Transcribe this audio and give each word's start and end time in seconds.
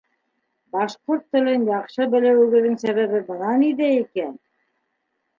—Башҡорт 0.75 1.25
телен 1.35 1.65
яҡшы 1.67 2.07
белеүегеҙҙең 2.13 2.77
сәбәбе 2.85 3.21
бына 3.27 3.51
ниҙә 3.65 3.91
икән... 3.99 4.33